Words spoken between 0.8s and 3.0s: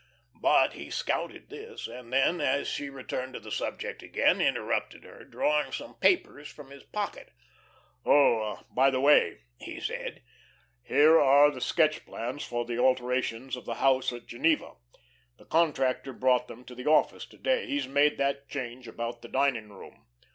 scouted this, and then, as she